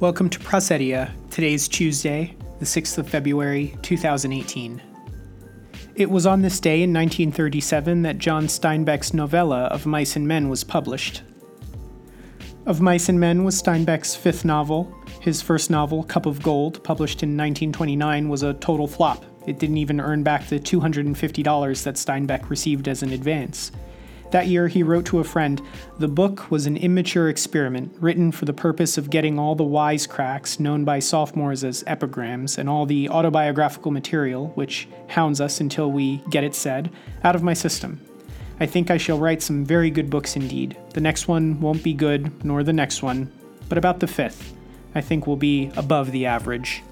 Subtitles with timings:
[0.00, 1.10] Welcome to Prosedia.
[1.28, 4.80] Today's Tuesday, the 6th of February, 2018.
[5.96, 10.48] It was on this day in 1937 that John Steinbeck's novella Of Mice and Men
[10.48, 11.22] was published.
[12.64, 14.96] Of Mice and Men was Steinbeck's fifth novel.
[15.20, 19.24] His first novel, Cup of Gold, published in 1929, was a total flop.
[19.48, 23.72] It didn't even earn back the $250 that Steinbeck received as an advance.
[24.30, 25.60] That year, he wrote to a friend
[25.98, 30.60] The book was an immature experiment written for the purpose of getting all the wisecracks
[30.60, 36.18] known by sophomores as epigrams and all the autobiographical material, which hounds us until we
[36.30, 36.90] get it said,
[37.24, 38.00] out of my system.
[38.60, 40.76] I think I shall write some very good books indeed.
[40.92, 43.32] The next one won't be good, nor the next one,
[43.68, 44.52] but about the fifth,
[44.94, 46.82] I think will be above the average.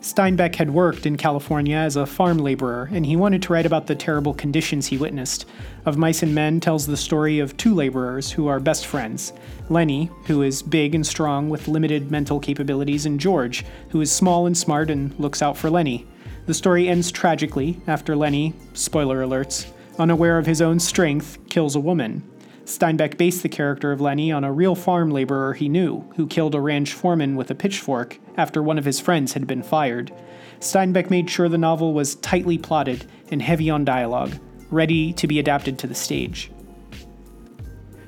[0.00, 3.86] Steinbeck had worked in California as a farm laborer, and he wanted to write about
[3.86, 5.44] the terrible conditions he witnessed.
[5.84, 9.34] Of Mice and Men tells the story of two laborers who are best friends
[9.68, 14.46] Lennie, who is big and strong with limited mental capabilities, and George, who is small
[14.46, 16.06] and smart and looks out for Lennie.
[16.46, 21.80] The story ends tragically after Lennie, spoiler alerts, unaware of his own strength, kills a
[21.80, 22.22] woman.
[22.70, 26.54] Steinbeck based the character of Lennie on a real farm laborer he knew, who killed
[26.54, 30.12] a ranch foreman with a pitchfork after one of his friends had been fired.
[30.60, 34.38] Steinbeck made sure the novel was tightly plotted and heavy on dialogue,
[34.70, 36.52] ready to be adapted to the stage.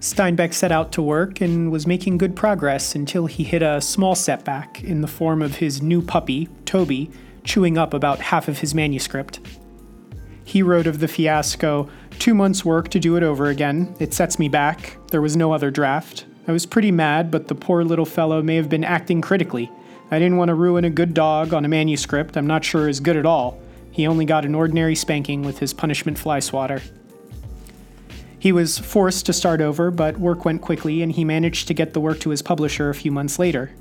[0.00, 4.14] Steinbeck set out to work and was making good progress until he hit a small
[4.14, 7.10] setback in the form of his new puppy, Toby,
[7.44, 9.40] chewing up about half of his manuscript.
[10.44, 13.94] He wrote of the fiasco Two months' work to do it over again.
[13.98, 14.98] It sets me back.
[15.10, 16.26] There was no other draft.
[16.48, 19.70] I was pretty mad, but the poor little fellow may have been acting critically.
[20.10, 23.00] I didn't want to ruin a good dog on a manuscript I'm not sure is
[23.00, 23.58] good at all.
[23.90, 26.82] He only got an ordinary spanking with his punishment fly swatter.
[28.38, 31.94] He was forced to start over, but work went quickly and he managed to get
[31.94, 33.72] the work to his publisher a few months later.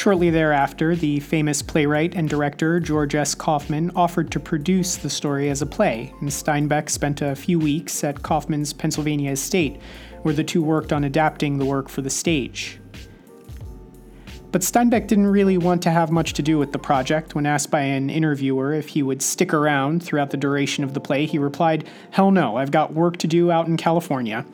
[0.00, 3.34] Shortly thereafter, the famous playwright and director George S.
[3.34, 8.02] Kaufman offered to produce the story as a play, and Steinbeck spent a few weeks
[8.02, 9.78] at Kaufman's Pennsylvania estate,
[10.22, 12.80] where the two worked on adapting the work for the stage.
[14.50, 17.34] But Steinbeck didn't really want to have much to do with the project.
[17.34, 21.00] When asked by an interviewer if he would stick around throughout the duration of the
[21.00, 24.46] play, he replied, Hell no, I've got work to do out in California.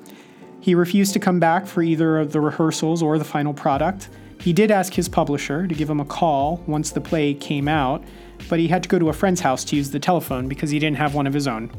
[0.61, 4.09] He refused to come back for either of the rehearsals or the final product.
[4.41, 8.05] He did ask his publisher to give him a call once the play came out,
[8.49, 10.79] but he had to go to a friend's house to use the telephone because he
[10.79, 11.71] didn't have one of his own.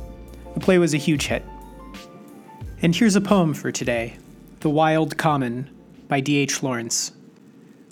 [0.54, 1.46] The play was a huge hit.
[2.82, 4.18] And here's a poem for today
[4.60, 5.70] The Wild Common
[6.08, 6.62] by D.H.
[6.62, 7.12] Lawrence.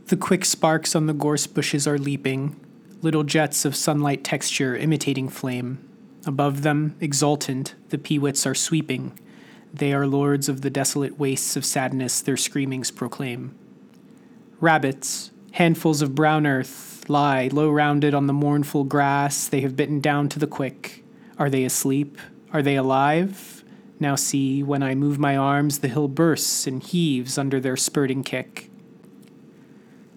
[0.07, 2.55] The quick sparks on the gorse bushes are leaping,
[3.01, 5.79] little jets of sunlight texture imitating flame.
[6.25, 9.17] Above them, exultant, the peewits are sweeping.
[9.73, 13.55] They are lords of the desolate wastes of sadness their screamings proclaim.
[14.61, 19.99] Rabbits, handfuls of brown earth, lie low rounded on the mournful grass they have bitten
[19.99, 21.03] down to the quick.
[21.38, 22.17] Are they asleep?
[22.53, 23.63] Are they alive?
[23.99, 28.23] Now see, when I move my arms, the hill bursts and heaves under their spurting
[28.23, 28.69] kick.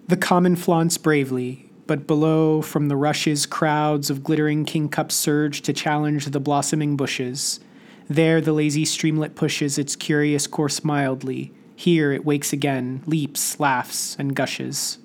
[0.07, 5.73] The common flaunts bravely, but below, from the rushes, crowds of glittering kingcups surge to
[5.73, 7.59] challenge the blossoming bushes.
[8.07, 14.17] There, the lazy streamlet pushes its curious course mildly, here it wakes again, leaps, laughs,
[14.19, 14.97] and gushes.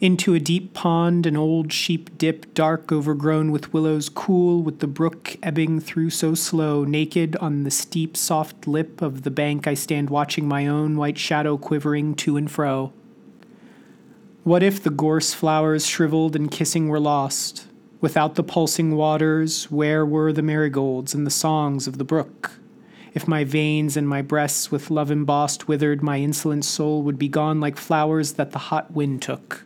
[0.00, 4.88] Into a deep pond, an old sheep dip, dark, overgrown with willows, cool, with the
[4.88, 6.82] brook ebbing through so slow.
[6.82, 11.16] Naked on the steep, soft lip of the bank, I stand watching my own white
[11.16, 12.92] shadow quivering to and fro.
[14.42, 17.68] What if the gorse flowers shriveled and kissing were lost?
[18.00, 22.58] Without the pulsing waters, where were the marigolds and the songs of the brook?
[23.14, 27.28] If my veins and my breasts with love embossed withered, my insolent soul would be
[27.28, 29.64] gone like flowers that the hot wind took.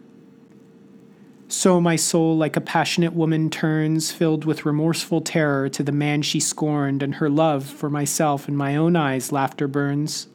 [1.48, 6.22] So my soul, like a passionate woman, turns, filled with remorseful terror, to the man
[6.22, 10.28] she scorned, and her love for myself in my own eyes laughter burns,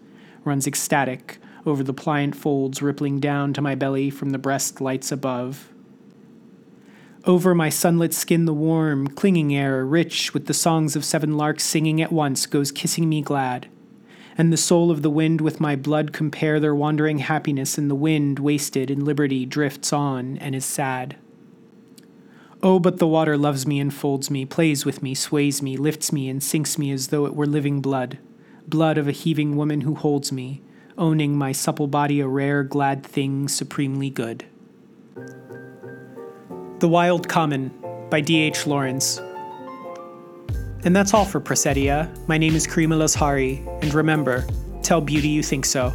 [0.44, 5.12] runs ecstatic over the pliant folds rippling down to my belly from the breast lights
[5.12, 5.74] above.
[7.26, 11.64] Over my sunlit skin, the warm, clinging air, rich with the songs of seven larks
[11.64, 13.68] singing at once, goes kissing me glad.
[14.38, 17.96] And the soul of the wind with my blood compare their wandering happiness, and the
[17.96, 21.16] wind, wasted in liberty, drifts on and is sad.
[22.64, 26.30] Oh, but the water loves me enfolds me, plays with me, sways me, lifts me,
[26.30, 28.20] and sinks me as though it were living blood,
[28.68, 30.62] blood of a heaving woman who holds me,
[30.98, 34.46] owning my supple body a rare, glad thing, supremely good.
[36.80, 37.72] The Wild Common
[38.12, 38.68] by D.H.
[38.68, 39.20] Lawrence.
[40.84, 42.16] And that's all for Prosedia.
[42.28, 44.46] My name is Karima Lashari, and remember,
[44.84, 45.92] tell beauty you think so.